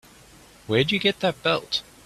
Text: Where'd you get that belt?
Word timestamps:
Where'd 0.65 0.91
you 0.91 0.97
get 0.97 1.19
that 1.19 1.43
belt? 1.43 1.83